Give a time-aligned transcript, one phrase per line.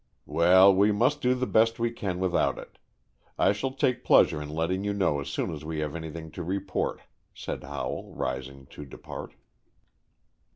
[0.25, 2.79] "Well, we must do the best we can without it.
[3.37, 6.43] I shall take pleasure in letting you know as soon as we have anything to
[6.43, 7.01] report,"
[7.35, 9.35] said Howell, rising to depart.